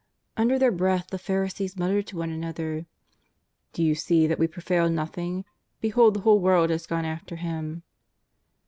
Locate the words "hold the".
5.89-6.21